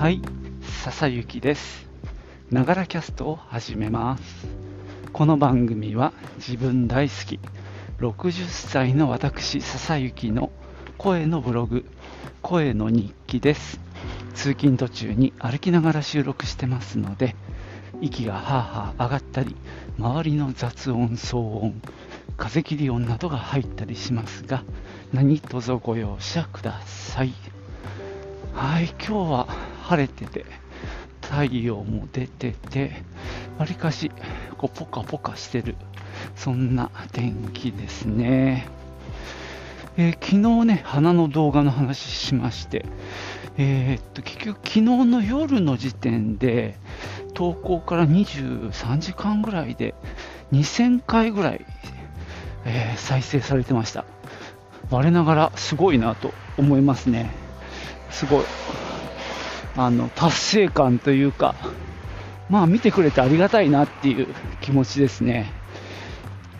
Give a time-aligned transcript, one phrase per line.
[0.00, 0.22] はい、
[0.82, 1.86] 笹雪です。
[2.50, 4.48] ながらキャストを始めます。
[5.12, 7.38] この番組は自分大好き
[7.98, 10.50] 60歳の私笹雪の
[10.96, 11.84] 声のブログ、
[12.40, 13.78] 声の日記です。
[14.32, 17.36] 通勤途中に歩きながら収録してますので、
[18.00, 19.54] 息がはあはあ上がったり、
[19.98, 21.82] 周りの雑音、騒音、
[22.38, 24.64] 風切り音などが入ったりしますが、
[25.12, 27.34] 何卒ご容赦ください。
[28.54, 30.46] はい、今日は晴れてて、
[31.20, 33.02] 太陽も出てて、
[33.58, 34.12] わりかし
[34.56, 35.74] こうポカポカしてる、
[36.36, 38.68] そんな天気ですね。
[39.96, 40.26] えー昨
[40.60, 42.84] 日ね、花の動画の話しまして、
[43.58, 46.78] えーっと結局、昨日の夜の時点で、
[47.34, 49.94] 投稿から23時間ぐらいで
[50.52, 51.66] 2000回ぐらい、
[52.64, 54.04] えー再生されてました。
[54.88, 57.32] 我ながらすごいなと思いますね。
[58.08, 58.44] すごい。
[59.76, 61.54] あの、達成感というか、
[62.48, 64.28] まあ見てくれてありがたいなっていう
[64.60, 65.52] 気持ちですね。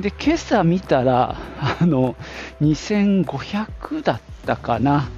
[0.01, 1.37] で、今朝見たら、
[1.81, 2.17] あの、
[2.61, 5.09] 2500だったかな。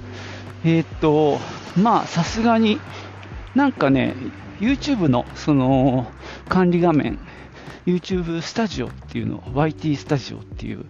[0.65, 1.39] えーっと、
[1.77, 2.79] まあさすがに
[3.55, 4.15] なんかね、
[4.59, 6.07] YouTube のその
[6.49, 7.19] 管理画面、
[7.85, 10.85] YouTube スタジオっていうの、YT スタジオっていう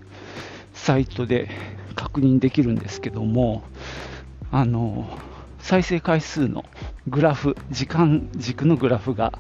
[0.74, 1.50] サイトで
[1.96, 3.64] 確認できるんですけども、
[4.52, 5.08] あの、
[5.64, 6.66] 再生回数の
[7.08, 9.32] グラフ、時間軸のグラフが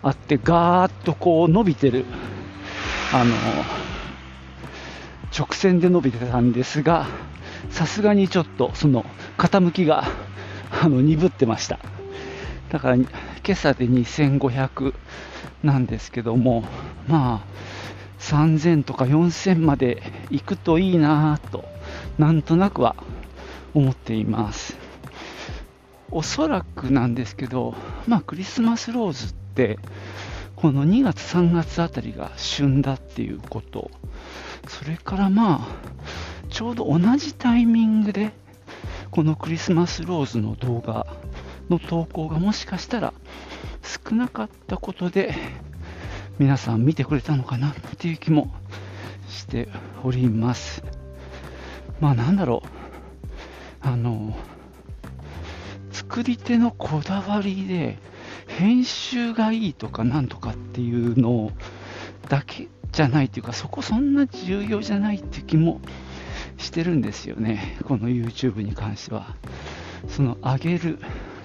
[0.00, 2.04] あって、ガーッとこう伸びてる、
[3.12, 3.34] あの、
[5.36, 7.08] 直線で伸びてたんですが、
[7.68, 9.04] さすがにちょっとその
[9.38, 10.04] 傾きが
[10.70, 11.80] あの鈍ってました。
[12.70, 13.08] だから今
[13.50, 14.94] 朝で2500
[15.64, 16.62] なんですけども、
[17.08, 17.46] まあ
[18.20, 21.64] 3000とか4000まで行くといいなと、
[22.18, 22.94] なんとなくは
[23.74, 24.79] 思っています。
[26.10, 27.74] おそらくなんですけど、
[28.06, 29.78] まあクリスマスローズって、
[30.56, 33.90] この2月3月あたりが旬だっていうこと、
[34.68, 38.32] それからまあ、ちょうど同じタイミングで、
[39.10, 41.06] このクリスマスローズの動画
[41.68, 43.14] の投稿がもしかしたら
[43.82, 45.34] 少なかったことで、
[46.38, 48.52] 皆さん見てくれたのかなっていう気も
[49.28, 49.68] して
[50.02, 50.82] おります。
[52.00, 54.36] まあなんだろう、あの、
[55.90, 57.98] 作り手のこだわりで、
[58.46, 61.52] 編集がいいとかなんとかっていうの
[62.28, 65.80] だけじゃないっていうか、そこそんな重要じゃないって気も
[66.58, 69.34] してるんですよね、 この YouTube に関しては。
[70.08, 70.98] その上げる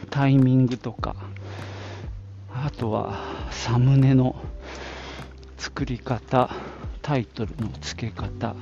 [0.10, 1.16] タイミングとか、
[2.54, 3.20] あとは
[3.52, 4.36] サムネの
[5.58, 6.50] 作り方、
[7.02, 8.56] タイトルの付け方、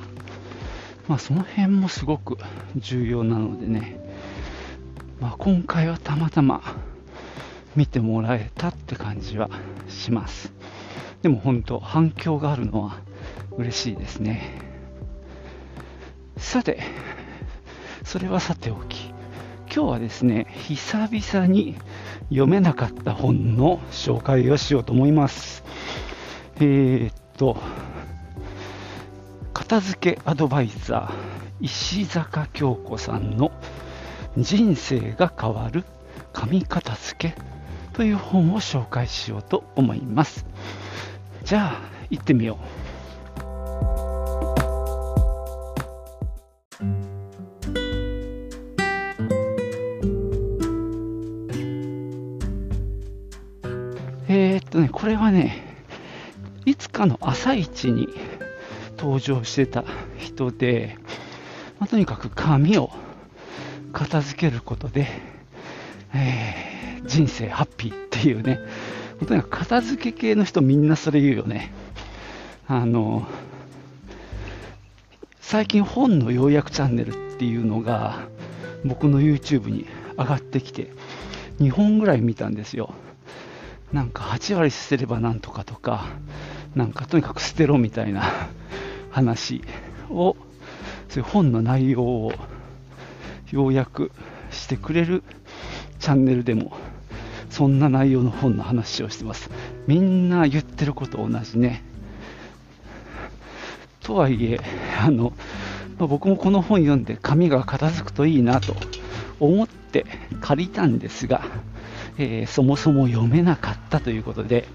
[1.07, 2.37] まあその辺もすごく
[2.75, 3.99] 重要なのでね、
[5.23, 6.61] まあ、今回はたまたま
[7.77, 9.49] 見てもらえたって感じは
[9.87, 10.51] します。
[11.21, 12.97] でも本当反響があるのは
[13.55, 14.59] 嬉しいですね。
[16.35, 16.81] さて、
[18.03, 19.13] それはさておき、
[19.73, 21.77] 今日はですね、久々に
[22.23, 25.63] 読めなかった本の紹介をしようと思います。
[26.57, 27.55] えー、っと、
[29.53, 33.53] 片付けアドバイザー、石坂京子さんの
[34.37, 35.83] 人生が変わる
[36.31, 37.35] 紙片付け
[37.93, 40.45] という本を紹介しようと思います。
[41.43, 42.93] じゃあ、行ってみよう。
[54.27, 55.77] えー、っとね、これはね、
[56.65, 58.07] いつかの朝一に
[58.97, 59.83] 登場してた
[60.17, 60.97] 人で、
[61.79, 62.89] まあとにかく紙を
[63.93, 65.07] 片付けることで、
[66.13, 66.73] えー
[67.05, 68.59] 人生ハッピーっていうね、
[69.27, 71.71] とにかく片付け系の人みんなそれ言うよね。
[72.67, 73.27] あの、
[75.41, 78.27] 最近本の要約チャンネルっていうのが
[78.85, 79.85] 僕の YouTube に
[80.17, 80.91] 上がってきて、
[81.59, 82.93] 2本ぐらい見たんですよ。
[83.91, 86.05] なんか8割捨てればなんとかとか、
[86.73, 88.23] なんかとにかく捨てろみたいな
[89.11, 89.61] 話
[90.09, 90.35] を、
[91.09, 92.33] そういう本の内容を
[93.53, 94.11] 要約
[94.49, 95.23] してくれる
[95.99, 96.73] チャンネルでも、
[97.51, 99.51] そんな内容の本の話をしてます。
[99.85, 101.83] みんな言ってること同じね。
[104.01, 104.59] とはいえ、
[104.99, 105.33] あの、
[105.99, 108.75] まあ僕もこの本読んで紙が片付くといいなと
[109.39, 110.07] 思って
[110.41, 111.43] 借りたんですが、
[112.17, 114.67] えーそもそも読めなかったということで、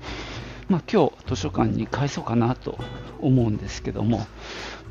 [0.68, 2.78] まあ、今日図書館に返そうかなと
[3.20, 4.24] 思うんですけども、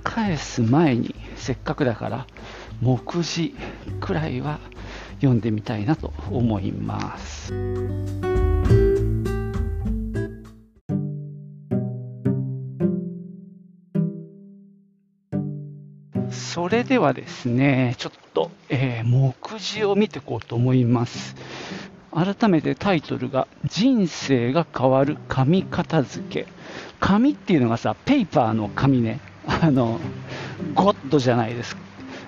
[0.03, 2.27] 返す前にせっかくだから
[2.81, 3.55] 目次
[3.99, 4.59] くらいは
[5.15, 7.53] 読んでみたいなと思います。
[16.31, 21.35] それではですね、ちょっと、えー、目次を見ていこうと思います。
[22.11, 26.47] 改めてタイトルが、人生が変わる紙片付け。
[26.99, 29.19] 紙っていうのがさ、ペーパーの紙ね。
[29.45, 29.99] あの、
[30.73, 31.77] ゴッドじゃないです。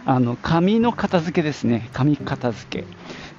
[0.09, 1.87] あの、紙の片付けですね。
[1.93, 2.87] 紙片付け。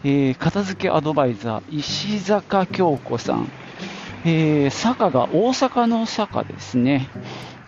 [0.04, 3.50] えー、片付けアドバイザー、石坂京子さん。
[4.24, 7.08] えー、坂が大阪の坂ですね。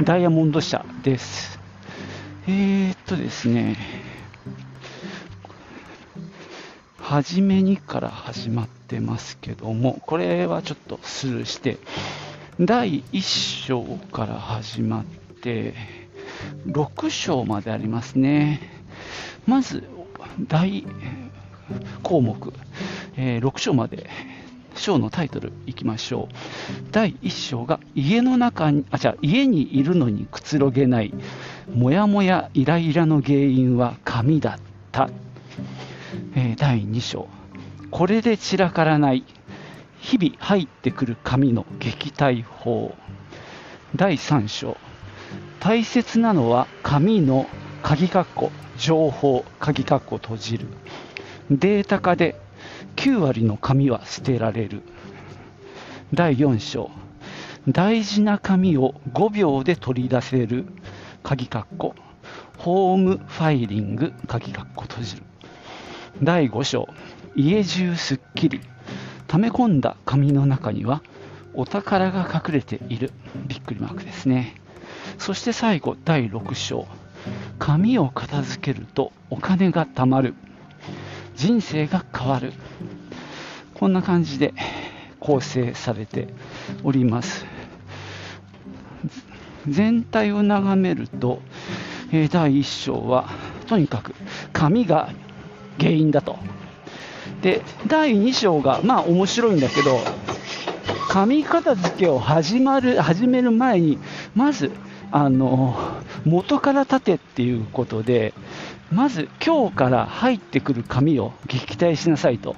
[0.00, 1.58] ダイヤモンド社です。
[2.46, 3.76] えー、っとですね、
[7.00, 11.78] 初めにから始まってますけども、これはちょっとスルーして、
[12.60, 13.82] 第1章
[14.12, 15.04] から始まっ
[15.40, 15.74] て、
[16.68, 18.71] 6章までありますね。
[19.46, 19.84] まず、
[20.48, 20.84] 第
[22.02, 22.52] 項目、
[23.16, 24.08] えー、6章まで
[24.74, 26.34] 章のタイトルいきましょう。
[26.90, 31.12] 第1章が家の中に、あ、じゃ家にいるのにくつろげない
[31.72, 34.60] もやもやイライラの原因は紙だっ
[34.90, 35.10] た。
[36.34, 37.28] えー、第2章。
[37.90, 39.24] これで散らからない。
[40.00, 42.94] 日々入ってくる紙の撃退法。
[43.94, 44.76] 第3章。
[45.60, 47.46] 大切なのは紙の
[47.82, 48.50] 鍵括弧
[48.82, 50.66] 情報鍵括弧閉じる。
[51.52, 52.34] データ化で
[52.96, 54.82] 9割の紙は捨てられる。
[56.12, 56.90] 第4章。
[57.68, 60.66] 大事な紙を5秒で取り出せる。
[61.22, 61.94] 鍵括弧。
[62.58, 64.12] ホームファイリング。
[64.26, 65.22] 鍵括弧閉じる。
[66.20, 66.88] 第5章。
[67.36, 68.60] 家中すっきり
[69.28, 71.02] 溜め込んだ紙の中には
[71.54, 73.12] お宝が隠れている。
[73.46, 74.56] びっくりマークですね。
[75.18, 75.96] そして最後。
[76.04, 76.88] 第6章。
[77.64, 80.34] 紙を片付けるとお金が貯まる。
[81.36, 82.52] 人生が変わる。
[83.74, 84.52] こんな感じで
[85.20, 86.26] 構成されて
[86.82, 87.46] おります。
[89.68, 91.40] 全体を眺めると、
[92.10, 93.28] え、第1章は
[93.68, 94.12] とにかく
[94.52, 95.10] 紙が
[95.78, 96.40] 原因だと。
[97.42, 100.00] で、第2章がまあ面白いんだけど、
[101.08, 103.98] 紙片付けを始まる始める前に、
[104.34, 104.72] まず、
[105.12, 108.34] あの元から立てっていうことで、
[108.90, 112.56] まず今日から入ってくる紙を撃退しなさいと。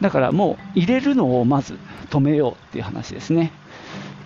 [0.00, 1.78] だからもう入れるのをまず
[2.08, 3.52] 止めようっていう話ですね。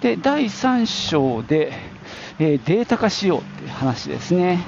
[0.01, 1.73] で、第3章で、
[2.39, 4.65] えー、データ化しようっていう話ですね。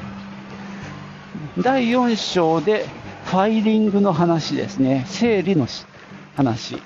[1.58, 2.86] 第4章で
[3.26, 5.04] ファイリングの話ですね。
[5.06, 5.66] 整理の
[6.36, 6.82] 話。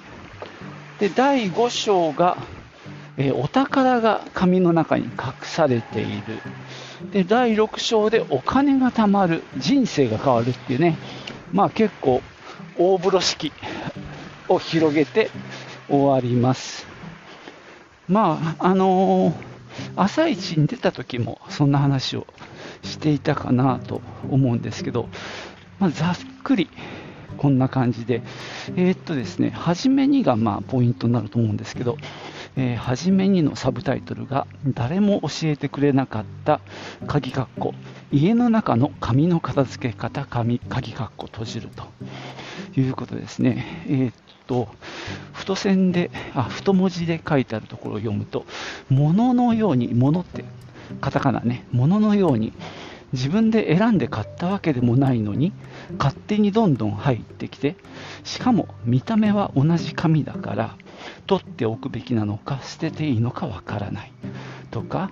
[0.98, 2.36] で、第5章が、
[3.16, 5.10] えー、お宝が紙の中に隠
[5.42, 6.38] されている。
[7.12, 9.42] で、第6章でお金が貯まる。
[9.56, 10.96] 人生が変わるっていうね。
[11.52, 12.22] まあ結構
[12.78, 13.52] 大風呂敷
[14.48, 15.30] を広げて
[15.88, 16.86] 終わります。
[18.08, 19.34] まあ、あのー、
[19.96, 22.26] 朝一に出た時もそんな話を
[22.82, 25.08] していたかなと思うんですけど、
[25.78, 26.68] まあ、ざっくり
[27.36, 28.22] こんな感じで、
[28.76, 31.96] えー、っとですね、初めにがまあポイントになると思うんですけど、
[32.60, 36.60] えー、初めにのサブタイトルが誰も教えてくれなかった
[37.06, 37.74] 鍵括弧。
[38.12, 41.84] 家の中の紙の片付け方紙鍵括弧閉じると。
[42.76, 43.84] いうことですね。
[43.86, 44.14] えー、っ
[44.46, 44.68] と、
[45.32, 48.44] 太線で、あ、太文字で書いてあるところを読むと、
[48.90, 50.44] 物のように、物って
[51.00, 52.52] カタカナね、物のように、
[53.12, 55.52] 自分で選んで買ったわけでもないのに、
[55.98, 57.76] 勝手にどんどん入ってきて、
[58.22, 60.76] しかも見た目は同じ紙だから、
[61.26, 64.12] 取っておくべきなのか、捨てていいのかわからない。
[64.70, 65.10] とか、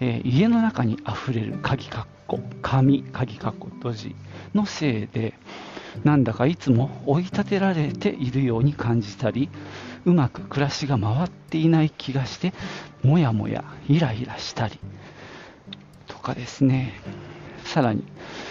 [0.00, 4.16] えー、家の中にあふれる鍵括弧、紙、鍵括弧閉じ
[4.54, 5.34] のせいで、
[6.04, 9.48] なんだかいつも追い立てられているように感じたり
[10.04, 12.52] うまく暮らしが回っていない気がして
[13.02, 14.78] もやもやイライラしたり
[16.06, 16.94] とかですね
[17.64, 18.04] さらに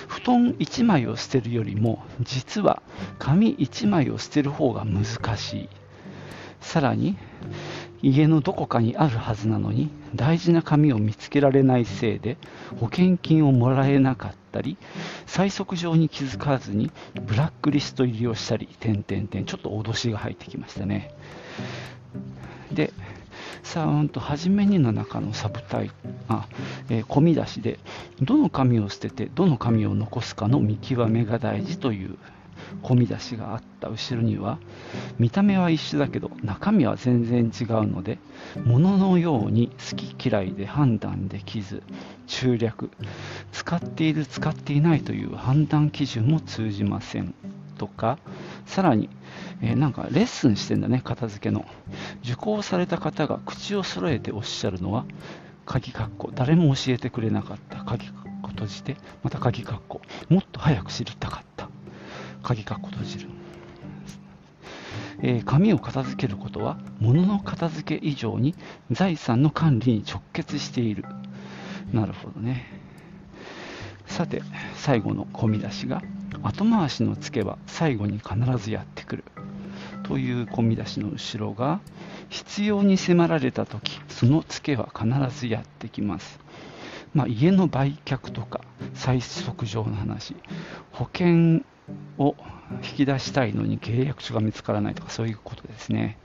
[0.07, 2.81] 布団1枚を捨てるよりも実は
[3.17, 5.69] 紙1枚を捨てる方が難しい
[6.61, 7.17] さらに
[8.01, 12.37] 家のどこかにあるはずなのに大事な紙を見つけられないせいで
[12.79, 14.77] 保険金をもらえなかったり
[15.27, 16.91] 催促状に気づかずに
[17.25, 21.13] ブラックリスト入りをしたり点々点ちょっと脅しが入ってきましたね。
[22.71, 22.93] で
[23.63, 25.91] さあ、うんと、初めにの中のサブタイ
[26.27, 26.47] あ、
[26.89, 27.79] えー、込み出しで、
[28.21, 32.17] どの紙を捨てて、どの紙を残すかの見極めが大事という
[32.83, 34.59] 込み出しがあった後ろには
[35.17, 38.19] 見た目は一緒だけど中身は全然違うので
[38.65, 41.83] 物のように好き嫌いで判断できず
[42.27, 42.91] 中略
[43.51, 47.33] 使っている使っていないという判断基準も通じません
[47.79, 48.19] とか、
[48.67, 49.09] さらに、
[49.61, 51.65] えー、なんかレッスンしてんだね、片付けの。
[52.23, 55.05] 受講された方が口を揃えておっしゃるのは、
[55.65, 61.69] 鍵括弧、誰も教えてくれなかった鍵括弧閉じて、また鍵括弧、もっと早く知りたかった。
[62.43, 63.29] 鍵括弧閉じる。
[65.21, 68.55] えー、紙を片付けることは物の片付け以上に
[68.89, 71.05] 財産の管理に直結している。
[71.91, 72.65] なるほどね。
[74.05, 74.41] さて
[74.75, 76.01] 最後の込み出しが
[76.41, 79.23] 後回しのつけば最後に必ずやってくる。
[80.03, 81.81] という込み出しの後ろが
[82.29, 86.39] 必要に迫られた時そのつけは必ずやってきます。
[87.13, 88.61] まあ、家の売却とか
[88.93, 90.35] 催促上の話。
[90.91, 91.63] 保険
[92.17, 92.35] を
[92.83, 96.17] 引き出したいのに契約書が見つからないとかそういうことですね。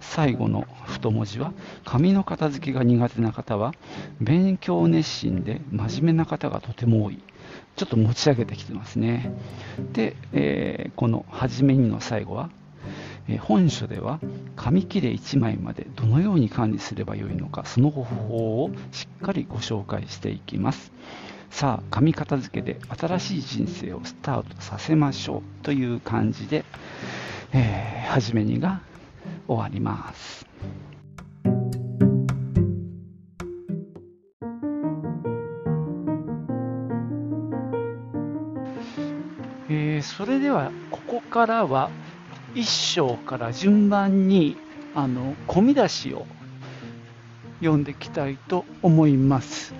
[0.00, 1.52] 最後の太文字は
[1.84, 3.72] 紙の片付けが苦手な方は
[4.20, 7.22] 勉強熱心で真面目な方がとても多い。
[7.76, 9.32] ちょっと持ち上げてきてますね。
[9.92, 12.50] で、えー、この初めにの最後は
[13.36, 14.20] 本書では
[14.56, 20.92] 紙切れ1枚までどのように管理すればよいのかその方法をしっかりご紹介していきます。
[21.50, 26.64] さあ紙片付けで新しい人生をスタートさせましょうという感じで、
[27.52, 28.80] えー、初めにが
[29.46, 30.46] 終わります
[39.70, 41.90] えー、それではここからは
[42.54, 44.56] 1章から順番に
[44.94, 46.26] あの込み出しを
[47.60, 49.74] 読んでいきたいと思います。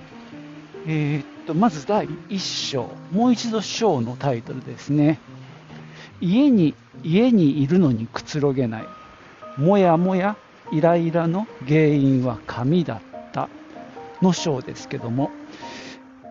[0.90, 5.20] えー、っとまず第1章、もう一度章のタイトルですね。
[6.18, 8.86] 家に家にいるのにくつろげない。
[9.58, 10.38] もやもや
[10.72, 13.50] イライラの原因は紙だった
[14.22, 15.30] の章ですけども、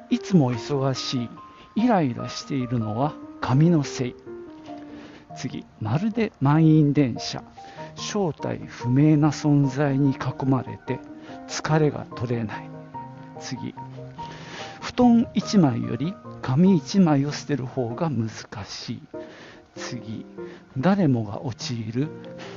[0.10, 1.30] いつも忙し
[1.76, 4.16] い、イライラしているのは紙のせい。
[5.36, 7.44] 次、まるで満員電車、
[7.96, 11.00] 正体不明な存在に囲まれて
[11.48, 12.70] 疲れが取れない。
[13.40, 13.76] 次、
[14.98, 18.30] 布団1枚より紙1枚を捨てる方が難
[18.66, 19.02] しい。
[19.76, 20.26] 次、
[20.76, 22.08] 誰もが陥る、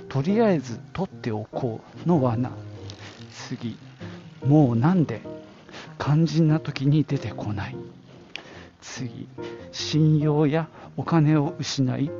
[0.08, 2.50] とりあえず取っておこうの罠。
[3.30, 3.76] 次、
[4.42, 5.20] もうなんで？
[5.98, 7.76] 肝心な時に出てこない。
[8.80, 9.28] 次、
[9.70, 10.66] 信用や
[10.96, 12.10] お金を失い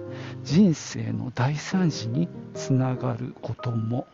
[0.44, 4.06] 人生の大惨事につながることも。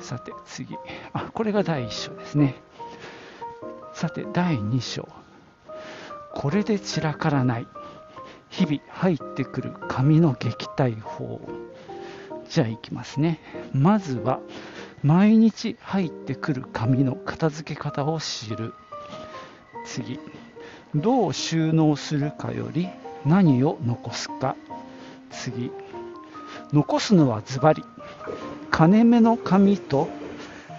[0.00, 0.74] さて次。
[1.12, 2.56] あこれが第1章ですね。
[3.96, 5.08] さて第2章。
[6.34, 7.66] これで散らからない。
[8.50, 11.40] 日々入ってくる紙の撃退法。
[12.46, 13.40] じゃあいきますね。
[13.72, 14.40] まずは
[15.02, 18.74] 毎日入ってくる紙の片付け方を知る。
[19.86, 20.20] 次。
[20.94, 22.90] どう収納するかより
[23.24, 24.56] 何を残すか。
[25.30, 25.70] 次。
[26.70, 27.82] 残すのはズバリ。
[28.70, 30.10] 金目の紙と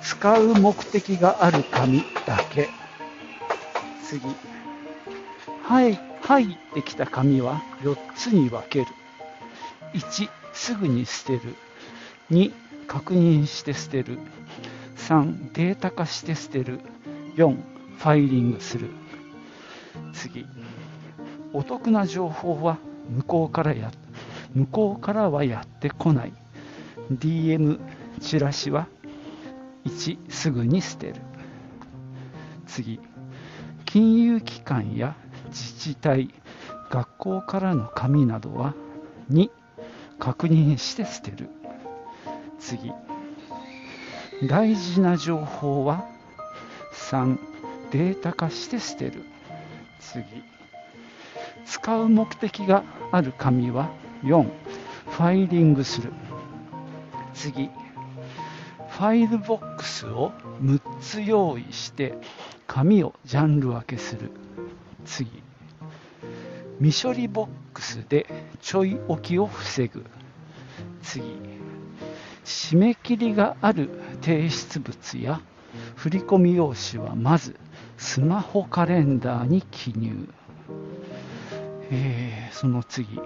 [0.03, 2.69] 使う目的がある紙だけ。
[4.07, 4.21] 次。
[5.63, 8.85] はい入ってきた紙は4つに分ける。
[9.93, 11.55] 1すぐに捨てる。
[12.31, 12.53] 2
[12.87, 14.17] 確認して捨てる。
[14.95, 16.79] 3データ化して捨てる。
[17.35, 17.55] 4
[17.97, 18.89] ファイリングする。
[20.13, 20.45] 次。
[21.51, 22.77] お得な情報は
[23.09, 23.91] 向こうからや
[24.53, 26.33] 向こうからはやってこない。
[27.11, 27.79] DM
[28.21, 28.87] チラシは
[29.85, 31.15] 1すぐに捨てる。
[32.67, 33.01] 次。
[33.87, 35.15] 金融機関や
[35.47, 36.29] 自治体
[36.89, 38.75] 学校からの紙などは
[39.31, 39.49] 2
[40.19, 41.49] 確認して捨てる。
[42.59, 42.91] 次
[44.47, 46.05] 大事な情報は
[46.93, 47.39] 3
[47.91, 49.23] データ化して捨てる。
[50.01, 50.23] 次
[51.65, 53.89] 使う目的がある紙は
[54.23, 56.11] 4ファイリングする。
[57.33, 57.69] 次
[58.89, 62.17] ファイルボックスを6つ用意して
[62.67, 64.31] 紙をジャンル分けする。
[65.05, 65.41] 次。
[66.79, 68.27] 未処理ボックスで
[68.61, 70.05] ちょい置きを防ぐ。
[71.01, 71.23] 次。
[72.45, 73.89] 締め切りがある
[74.21, 75.41] 提出物や
[75.95, 77.55] 振込用紙はまず
[77.97, 80.27] スマホカレンダーに記入。
[81.89, 83.19] えー、その次、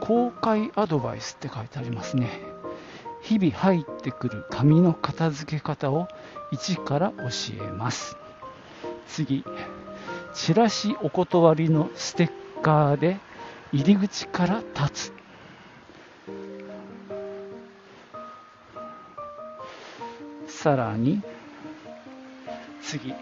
[0.00, 2.28] 公開アドバイスって書いてありますね。
[3.22, 6.08] 日々入ってくる紙の片付け方を
[6.50, 8.16] 一から教えます。
[9.08, 9.44] 次、
[10.34, 12.30] チラシお断りのステッ
[12.62, 13.18] カーで
[13.72, 15.12] 入り口から立つ。
[20.46, 21.22] さらに、
[22.82, 23.14] 次、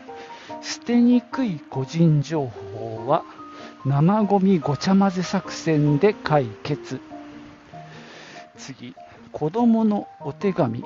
[0.63, 3.25] 捨てにくい個人情報は
[3.85, 7.01] 生ゴミごちゃ混ぜ作戦で解決。
[8.59, 8.95] 次。
[9.33, 10.85] 子供のお手紙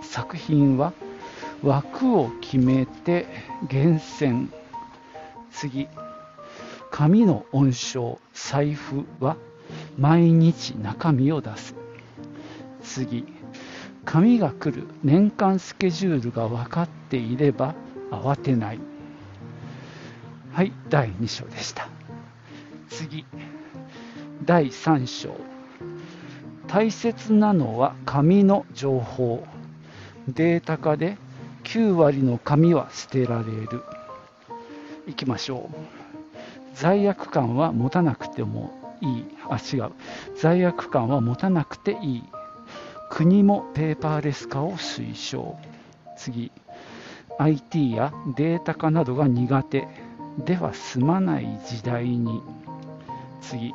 [0.00, 0.92] 作品は
[1.62, 3.26] 枠を決めて
[3.68, 4.50] 厳選。
[5.52, 5.88] 次。
[6.90, 9.36] 紙の温床財布は
[9.96, 11.74] 毎日中身を出す。
[12.82, 13.24] 次。
[14.04, 17.74] 紙が来る年間スケジュールが分かっていれば
[18.10, 18.80] 慌てない。
[20.52, 21.88] はい第2章でした。
[22.88, 23.24] 次。
[24.44, 25.30] 第3章。
[26.66, 29.46] 大切なのは紙の情報。
[30.28, 31.16] データ化で
[31.72, 33.82] 9割の紙は捨てられる。
[35.06, 35.76] いきましょう。
[36.74, 39.24] 罪悪感は持たなくてもいい。
[39.48, 39.92] あ違う。
[40.36, 42.24] 罪悪感は持たなくていい。
[43.08, 45.56] 国もペーパーレス化を推奨。
[46.18, 46.52] 次。
[47.38, 49.88] IT やデータ化などが苦手。
[50.44, 52.42] では済まない時代に。
[53.40, 53.72] 次。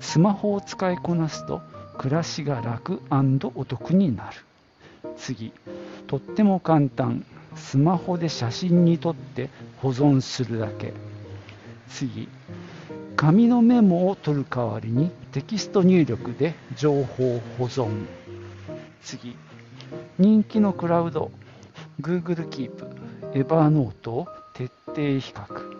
[0.00, 1.62] スマホを使いこなすと
[1.96, 3.00] 暮らしが楽
[3.54, 4.36] お得になる。
[5.16, 5.50] 次。
[6.08, 7.24] とっても簡単。
[7.58, 10.94] スマホで写真に撮って保存するだけ。
[11.88, 12.28] 次
[13.16, 18.06] 紙のメモを取る代わりにテキスト入力で情報保存。
[19.02, 19.36] 次
[20.18, 21.30] 人気のクラウド
[22.00, 22.72] Google Keep、
[23.32, 25.78] Evernote を徹底比較。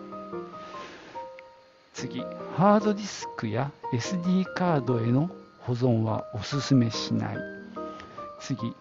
[1.93, 2.21] 次
[2.55, 7.37] ハードディスクや SD カードへの保存はおすすめしない。
[8.39, 8.73] 次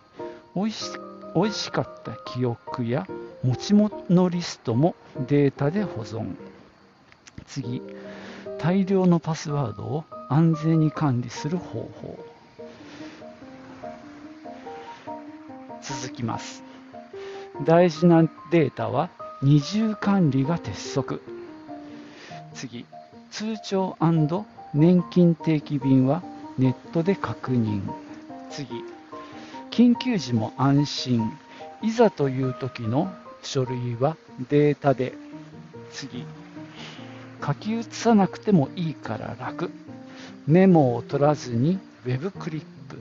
[0.55, 0.93] おいし
[1.35, 3.07] おいしかった記憶や
[3.43, 4.95] 持ち物リストも
[5.27, 6.35] データで保存。
[7.47, 7.83] 次
[8.59, 12.19] 大量のパスワードを安全に管理する方法。
[15.81, 16.63] 続きます。
[17.65, 19.11] 大事なデータは
[19.43, 21.23] 二重管理が鉄則。
[22.55, 22.85] 次
[23.31, 23.97] 通帳
[24.75, 26.23] 年金定期便は
[26.59, 27.83] ネットで確認。
[28.51, 28.69] 次
[29.79, 31.33] 緊急時も安心。
[31.83, 33.15] いざという時の
[33.45, 34.17] 書類は
[34.51, 35.13] データで
[35.93, 36.25] 次。
[37.47, 39.71] 書き写さなくてもいいから楽。
[40.49, 42.99] メモを取らずに Web クリップ。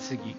[0.00, 0.34] 次。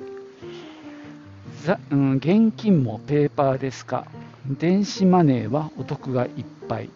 [1.64, 4.08] ざ、うん、現金もペーパーレス化
[4.48, 6.90] 電子マネーはお得がいっぱい。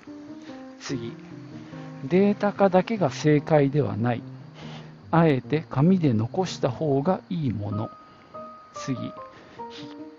[0.79, 1.13] 次。
[2.05, 4.23] データ化だけが正解ではない。
[5.11, 7.91] あえて紙で残した方がいいもの。
[8.73, 8.95] 次。
[8.97, 9.11] 必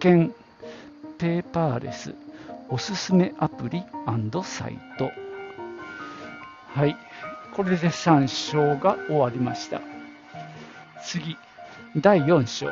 [0.01, 0.35] 見。
[1.19, 2.15] ペーパーレス。
[2.69, 3.83] おすすめアプリ
[4.45, 5.11] サイト。
[6.75, 6.97] はい。
[7.55, 9.81] これで3章が終わりました。
[11.03, 11.37] 次。
[11.97, 12.71] 第4章。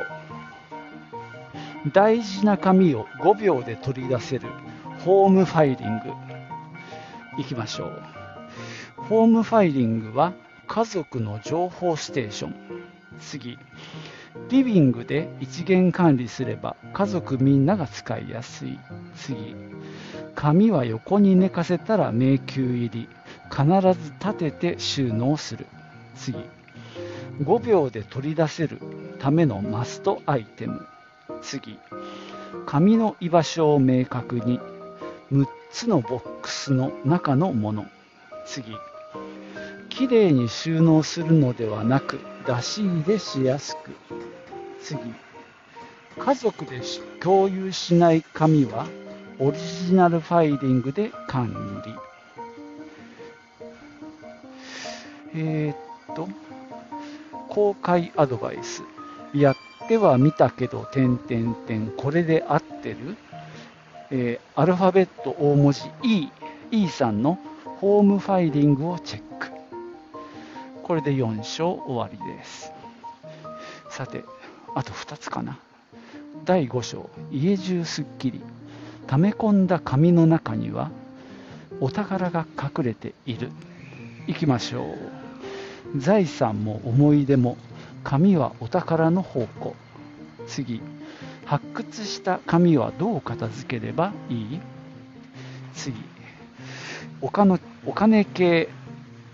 [1.93, 4.49] 大事な紙を5秒で取り出せる。
[5.05, 6.13] ホームファイリング。
[7.39, 8.03] いきましょう。
[8.97, 10.33] ホームファイリングは
[10.67, 12.55] 家族の情報ステーション。
[13.21, 13.59] 次。
[14.51, 18.79] リビングで一元管理すれば家族みんなが使いやすい。
[19.15, 19.55] 次
[20.35, 23.09] 紙は横に寝かせたら迷宮入り。
[23.51, 23.65] 必
[24.01, 25.67] ず立てて収納する。
[26.17, 26.37] 次
[27.43, 28.79] 5秒で取り出せる
[29.19, 30.87] ためのマストアイテム。
[31.43, 31.79] 次
[32.67, 34.59] 紙の居場所を明確に。
[35.33, 37.87] 6つのボックスの中のもの。
[38.47, 38.75] 次
[39.89, 43.93] きれいに収納するのではなく出し入れしやすく。
[44.83, 44.99] 次。
[46.19, 46.81] 家族で
[47.21, 48.87] 共有しない紙は
[49.39, 51.95] オリジナルファイリングで管理。
[55.35, 56.29] えー、っと
[57.49, 58.83] 公開アドバイス。
[59.35, 59.57] やっ
[59.89, 61.87] てはみたけど点点点。
[61.91, 63.17] これで合ってる、
[64.11, 66.29] えー、アルファベット大文字 E,
[66.71, 67.39] e さんの
[67.81, 69.49] ホームファイリングをチェック。
[70.83, 72.73] これで4章終わりです。
[73.91, 74.25] さて
[74.75, 75.59] あと2つかな。
[76.45, 77.11] 第5章。
[77.31, 78.41] 家中すっきり。
[79.07, 80.91] 溜め込んだ紙の中には
[81.81, 83.51] お宝が隠れている。
[84.27, 84.95] いきましょ
[85.95, 85.99] う。
[85.99, 87.57] 財産も思い出も
[88.05, 89.75] 紙はお宝の宝庫。
[90.47, 90.81] 次。
[91.47, 94.61] 発掘した紙はどう片付ければいい？
[95.75, 95.97] 次。
[97.21, 98.69] お金お金系。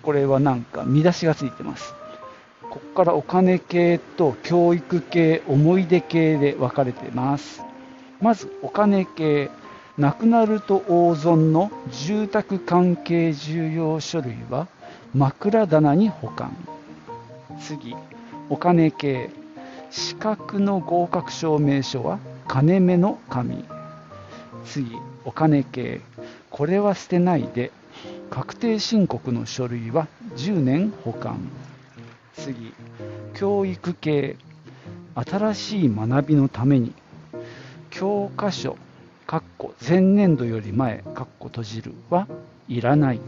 [0.03, 1.96] これはなんか見出しがついてます。
[2.77, 7.63] ここからお金系と教育系、思い出系で分かれてます。
[8.21, 9.49] まずお金系、
[9.97, 14.69] 亡くなると大損の住宅関係重要書類は
[15.15, 16.55] 枕棚に保管。
[17.63, 17.97] 次、
[18.51, 19.31] お金系、
[19.91, 23.65] 資格の合格証明書は金目の紙。
[24.67, 24.93] 次、
[25.25, 26.03] お金系、
[26.51, 27.71] これは捨てないで
[28.29, 31.41] 確定申告の書類は10年保管
[32.37, 32.73] 次。
[33.35, 34.37] 教育系
[35.15, 36.93] 新しい学びのために
[37.91, 38.77] 教科書
[39.27, 42.29] かっこ前年度より前かっこ閉じるは
[42.69, 43.21] いらない。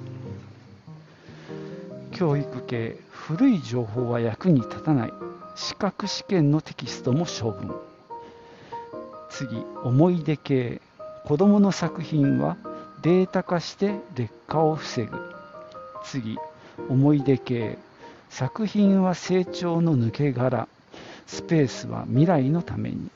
[2.12, 5.12] 教育系古い情報は役に立たない。
[5.56, 7.74] 資格試験のテキストも処分。
[9.30, 9.56] 次。
[9.82, 10.80] 思い出系
[11.24, 12.56] 子どもの作品は
[13.02, 15.16] データ化して劣化を防ぐ。
[16.04, 16.38] 次。
[16.88, 17.78] 思い出系
[18.30, 20.68] 作品は成長の抜け殻。
[21.26, 23.10] スペースは未来のために。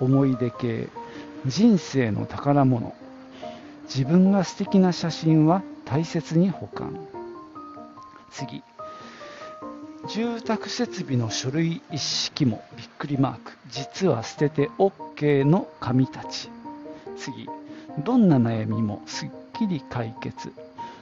[0.00, 0.88] 思い出系。
[1.46, 2.94] 人生の宝物。
[3.84, 6.98] 自分が素敵な写真は大切に保管。
[8.30, 8.62] 次。
[10.08, 13.52] 住宅設備の書類一式もびっくりマーク。
[13.70, 16.50] 実は捨てて OK の紙たち。
[17.16, 17.48] 次。
[18.04, 20.52] どんな悩みもすっきり解決。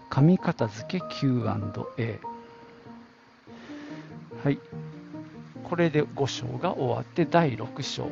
[0.08, 2.18] 紙片付け Q&A
[4.46, 4.60] はい。
[5.64, 8.08] これで5章が終わって第6章。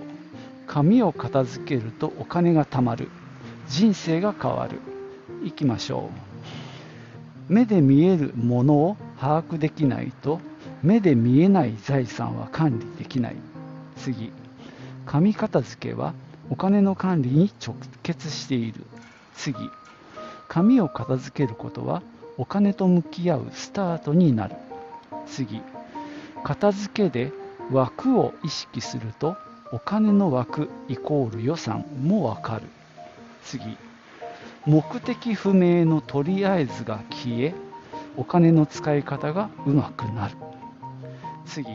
[0.66, 3.09] 紙を片付けるとお金が貯まる。
[3.68, 4.81] 人生が変わる。
[5.44, 6.11] いきましょ
[7.49, 7.53] う。
[7.53, 10.40] 目で見えるものを把握できないと
[10.83, 13.37] 目で見えない財産は管理できない。
[13.97, 14.33] 次。
[15.07, 16.14] 紙片付けは
[16.51, 18.85] お金の管理に直結している。
[19.37, 19.55] 次。
[20.49, 22.03] 紙を片付けることは
[22.38, 24.57] お金と向き合うスタートになる。
[25.29, 25.62] 次。
[26.44, 27.33] 片付けで
[27.72, 29.37] 枠を意識すると
[29.72, 32.62] お金の枠イコール予算もわかる。
[33.42, 33.78] 次。
[34.66, 37.54] 目的不明のとりあえずが消え
[38.16, 40.37] お金の使い方がうまくなる。
[41.46, 41.66] 次。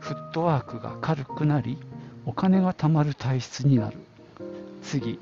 [0.00, 1.78] フットワークが軽くなり
[2.26, 3.98] お金が貯まる体質になる。
[4.82, 5.20] 次。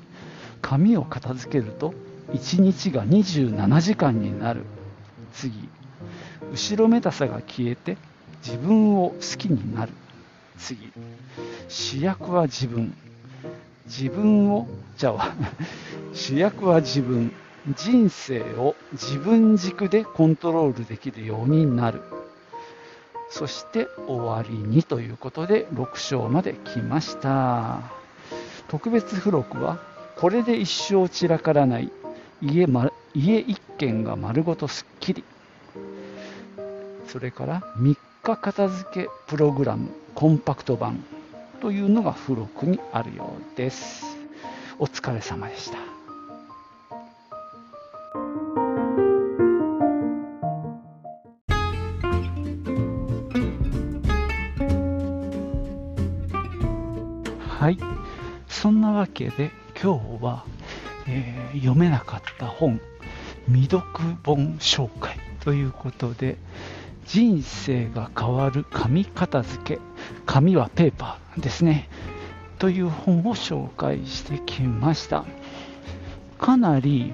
[0.63, 1.93] 紙を片付けると
[2.33, 4.63] 1日が27時間になる。
[5.33, 5.69] 次。
[6.51, 7.95] 後ろめたさが消えて
[8.45, 9.91] 自分を好きになる。
[10.57, 10.91] 次。
[11.67, 12.93] 主役は自分。
[13.85, 15.33] 自分をじゃあ
[16.13, 17.31] 主役は自分。
[17.75, 22.01] 人生を自分軸でコントロールできるようになる。
[23.29, 27.81] そして終わりにということで6章まで来ました。
[28.67, 29.79] 特別付録は
[30.17, 31.91] これで一生散らからない。
[32.41, 35.23] 家,、ま、家一軒が丸ごとすっきり。
[37.07, 41.03] それから3日片付けプログラムコンパクト版
[41.59, 44.05] というのが付録にあるようです。
[44.77, 45.79] お疲れ様でした。
[57.47, 57.79] はい。
[58.47, 59.49] そんなわけで
[59.81, 60.45] 今日は、
[61.07, 62.79] えー、読めなかった本
[63.47, 63.83] 未読
[64.23, 66.37] 本紹介ということで
[67.05, 69.81] 人生が変わる紙片付け
[70.25, 71.89] 紙はペーパーですね
[72.59, 75.25] という本を紹介してきました。
[76.37, 77.13] かなり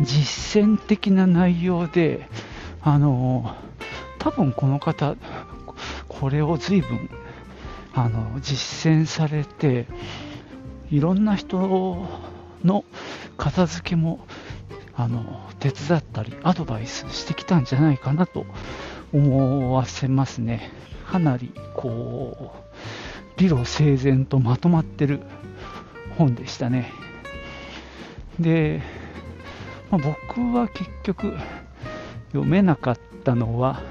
[0.00, 2.28] 実践的な内容で
[2.82, 3.54] あの
[4.18, 5.16] 多分この方
[6.08, 7.08] これを随分
[7.94, 9.86] あの実践されて
[10.90, 12.06] いろんな人
[12.64, 12.84] の
[13.36, 14.20] 片付けも
[14.96, 18.46] あの手伝ったりアドバイスしてきたんじゃないかなと
[19.12, 20.70] 思わせますね。
[21.06, 25.20] かなりこう理路整然とまとまってる
[26.16, 26.92] 本でしたね。
[28.40, 28.82] で、
[29.90, 31.34] まあ、僕は結局
[32.32, 33.82] 読めなかったのは、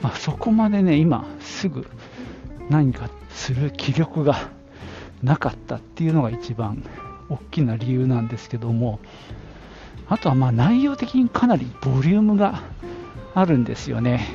[0.00, 1.86] まあ、そこまでね今すぐ
[2.70, 4.50] 何かする気力が
[5.22, 6.82] なかったっていうのが一番
[7.28, 9.00] 大きな理由なんですけども
[10.08, 12.62] あとはまあ内容的にかなりボリュームが
[13.34, 14.26] あるんですよね。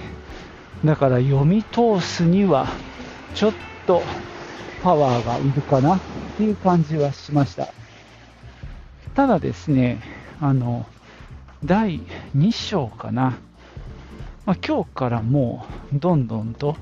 [0.84, 2.68] だから読み通すには
[3.36, 3.54] ちょっ
[3.86, 4.02] と
[4.82, 6.00] パワーがいるかなっ
[6.38, 7.68] ていう感じはしました。
[9.16, 10.02] ただですね
[10.40, 10.86] あの
[11.64, 12.00] 第
[12.38, 13.38] 2章かな、
[14.46, 16.78] まあ、今日からもうどんどんと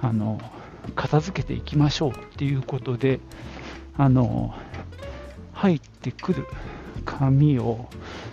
[0.00, 0.40] あの
[0.94, 3.20] 片付けていきましょうっていうことで
[3.96, 4.54] あの
[5.52, 6.46] 入ってくる
[7.04, 7.86] 紙を、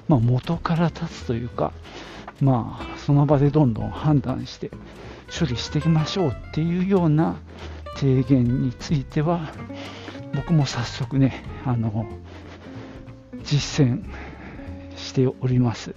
[0.08, 1.74] まあ、元から立つというか
[2.42, 4.72] まあその場でどんどん判断して
[5.38, 7.38] 処理していきましょうっていうような
[7.96, 9.54] 提言については
[10.34, 12.06] 僕も早速ねあの
[13.44, 14.04] 実践
[14.98, 15.96] しております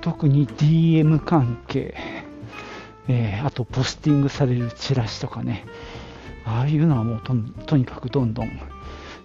[0.00, 1.94] 特に DM 関係
[3.12, 5.64] えー、あとポスティングされるチラシとかね、
[6.44, 7.34] ああいうのはもうと
[7.66, 8.50] とにかくどんどん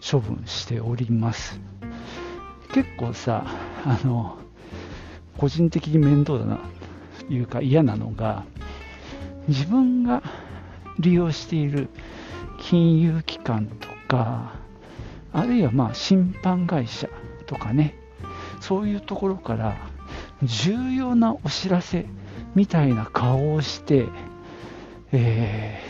[0.02, 1.60] 処分しております。
[2.76, 3.46] 結構さ、
[3.86, 4.38] あの、
[5.38, 6.60] 個人的に面倒だな
[7.26, 8.44] というか嫌なのが
[9.48, 10.22] 自分が
[11.00, 11.88] 利用している
[12.60, 14.56] 金融機関とか
[15.32, 17.08] あるいはまあ審判会社
[17.46, 17.96] とかね
[18.60, 19.78] そういうところから
[20.44, 22.06] 重要なお知らせ
[22.56, 24.08] みたいな顔をして、
[25.14, 25.82] え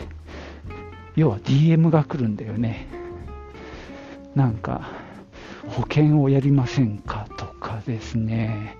[0.68, 2.86] ー、要は DM が来るんだよね。
[4.36, 5.05] なんか
[5.68, 8.76] 保険をやりませんかとかですね。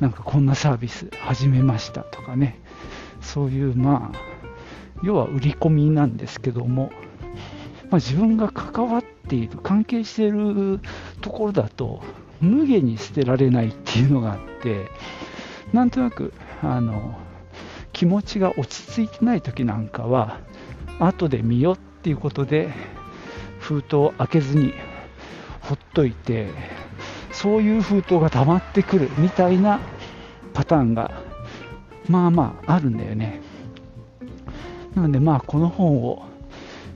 [0.00, 2.60] なんかこんなサービス始めましたとかね。
[3.20, 4.18] そういうまあ
[5.02, 6.90] 要は売り込みなんですけども、
[7.90, 10.80] まあ、自分が関わっている関係している
[11.20, 12.02] ところだと
[12.40, 14.88] 無下に捨てられないっていうのがあって
[15.72, 17.18] なんとなくあの
[17.92, 20.40] 気持ちが落ち着いてない時なんかは
[20.98, 22.72] 後で見よっていうことで
[23.58, 24.74] 封筒を開けずに
[25.70, 26.48] ほっといて
[27.32, 29.80] そういう封筒が溜まってくるみたいな
[30.52, 31.22] パターンが
[32.08, 33.40] まあまああるんだよね。
[34.94, 36.26] なのでまあこの本を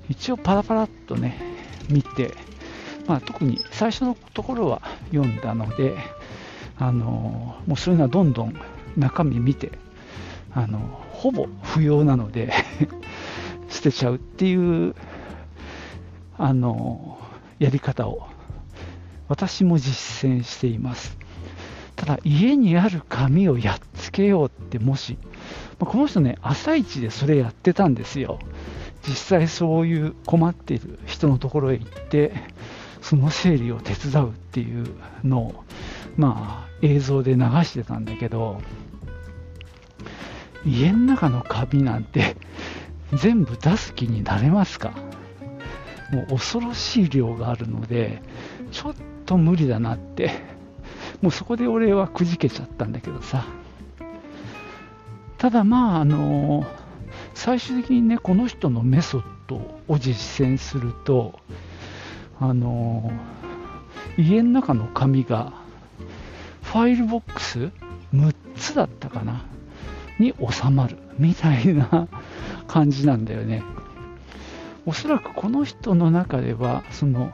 [0.09, 1.41] 一応パラパラっとね
[1.89, 2.35] 見て
[3.07, 4.81] まあ、特に最初のところは
[5.13, 5.95] 読んだので、
[6.79, 8.55] あのもうそういうのはどんどん
[8.97, 9.73] 中身見て、
[10.55, 10.79] あの
[11.13, 12.53] ほぼ不要なので
[13.69, 14.95] 捨てちゃうっていう
[16.39, 17.19] あの
[17.59, 18.27] やり方を
[19.29, 21.17] 私も実践しています。
[21.97, 25.17] ただ家にある紙をやっつけようってもし、
[25.79, 28.41] まこの人ね朝一でそれやってたんですよ
[29.07, 32.33] 実際そういう困っている人のところへ行って
[33.01, 34.89] その整理を手伝うっていう
[35.23, 35.65] のを、
[36.17, 38.61] まあ、映像で流してたんだけど、
[40.65, 42.37] 家の中のカビなんて
[43.13, 44.93] 全部出す気になれますか？
[46.11, 48.23] もう恐ろしい量があるので、
[48.73, 50.33] ちょっと無理だなって、
[51.23, 53.45] もうそこで俺はくじけちゃったんだけどさ。
[55.39, 56.65] ただまあ、あの
[57.35, 59.57] 最終的にね、この人のメソッド
[59.89, 61.39] を実践すると、
[62.41, 63.13] あの
[64.17, 65.53] 家の中の紙が
[66.63, 67.71] ファイルボックス
[68.13, 69.45] 6つだったかな
[70.19, 72.09] に収まるみたいな
[72.67, 73.63] 感じなんだよね
[74.87, 77.33] おそらくこの人の中ではその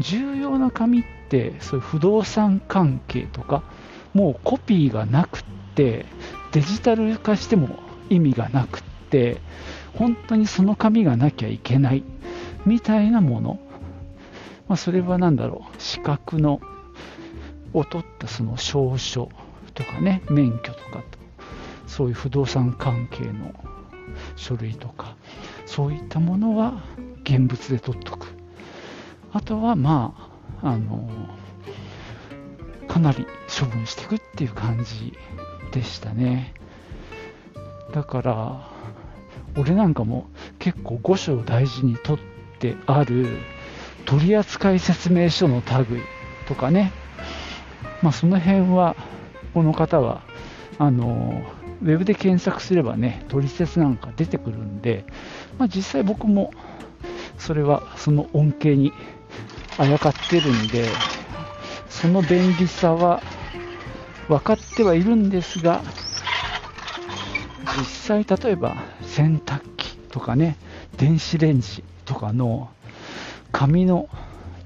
[0.00, 3.62] 重要な紙ってそういう不動産関係とか
[4.12, 5.42] もうコピーがなくっ
[5.74, 6.06] て
[6.52, 9.40] デジタル化しても意味がなくって
[9.94, 12.02] 本当にその紙がなきゃいけない
[12.66, 13.58] みたいなもの
[14.70, 16.60] まあ、それは何だろう、資格の
[17.72, 19.28] を取ったその証書
[19.74, 21.18] とかね、免許とかと、
[21.88, 23.52] そういう不動産関係の
[24.36, 25.16] 書類とか、
[25.66, 26.84] そういったものは
[27.24, 28.28] 現物で取っとく。
[29.32, 30.29] あとは、まあ、
[30.62, 31.08] あの、
[32.88, 33.26] かなり
[33.58, 35.12] 処分していくっていう感じ
[35.72, 36.54] でしたね。
[37.92, 38.68] だから、
[39.56, 43.26] 俺なんかも結構五章大事に取ってある
[44.04, 46.02] 取扱説明書の類
[46.46, 46.92] とかね、
[48.02, 48.96] まあ、その辺は、
[49.54, 50.22] この方は、
[50.78, 51.42] あの、
[51.82, 55.04] ウェブで検索すればね、取説なんか出てくるんで、
[55.58, 56.52] まあ、実際僕も、
[57.38, 58.92] それはその恩恵に
[59.80, 60.84] あやかってるんで、
[61.88, 63.22] その便利さは
[64.28, 65.80] 分かってはいるんですが、
[67.78, 70.58] 実際例えば洗濯機とかね、
[70.98, 72.68] 電子レンジとかの
[73.52, 74.10] 紙の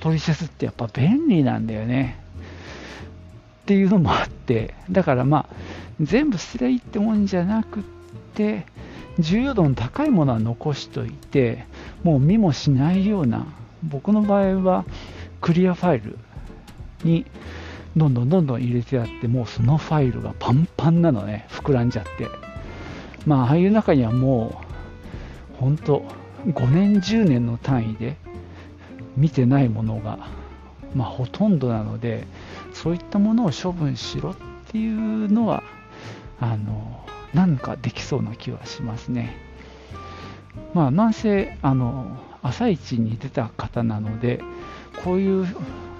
[0.00, 2.18] 取説ってやっぱ便利なんだよね。
[3.62, 5.54] っていうのもあって、だからまあ、
[6.00, 7.82] 全部捨てりゃいいってもんじゃなくっ
[8.34, 8.66] て、
[9.20, 11.66] 重要度の高いものは残しといて、
[12.02, 13.46] もう見もしないような、
[13.88, 14.84] 僕の場合は
[15.40, 16.18] クリアファイル
[17.04, 17.26] に
[17.96, 22.28] どんどんどんどん入れてあって、もうそのファイルがパンパンなのね、膨らんじゃって。
[23.26, 24.60] まあ、ああいう中にはも
[25.54, 26.04] う、本当
[26.46, 28.16] 5年、10年の単位で
[29.16, 30.28] 見てないものが、
[30.94, 32.24] まあ、ほとんどなので
[32.72, 34.34] そういったものを処分しろっ
[34.70, 35.62] ていうのは
[36.40, 39.36] あのなんかできそうな気はしますね。
[40.72, 44.40] まあ、なんせあの朝一に出た方なので
[45.02, 45.46] こういう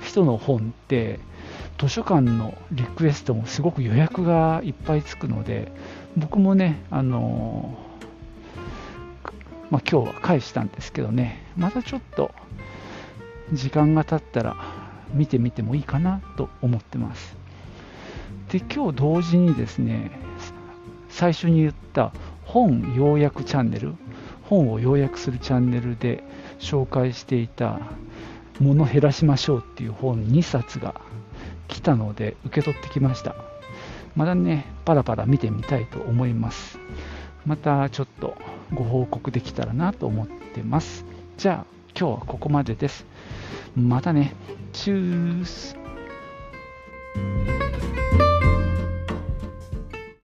[0.01, 1.19] 人の本って
[1.79, 5.73] 図書館のリクエストもすごく予約がいっぱいつくので
[6.17, 7.77] 僕もねあの
[9.71, 12.31] まあ、今日は返したんですけどねまたちょっと
[13.53, 14.57] 時間が経ったら
[15.13, 17.37] 見てみてもいいかなと思ってます。
[18.51, 20.11] で、今日同時にですね、
[21.09, 22.13] 最初に言った
[22.45, 23.95] 本要約チャンネル、
[24.49, 26.23] 本を要約するチャンネルで
[26.59, 27.81] 紹介していた
[28.61, 31.01] 「物減らしましょう」っていう本2冊が
[31.69, 33.35] 来たので受け取ってきました。
[34.17, 36.79] まだね、パラパラ見てみたいと思います。
[37.47, 38.37] またちょっと
[38.73, 41.05] ご報告できたらなと思ってます。
[41.37, 41.67] じゃあ、
[41.99, 43.07] 今日はここまでです。
[43.75, 44.35] またね。
[44.73, 45.77] チュース。